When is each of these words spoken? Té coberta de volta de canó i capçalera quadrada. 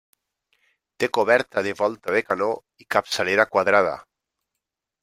Té 1.03 1.09
coberta 1.17 1.63
de 1.69 1.75
volta 1.83 2.17
de 2.17 2.25
canó 2.31 2.49
i 2.85 2.89
capçalera 2.97 3.47
quadrada. 3.55 3.95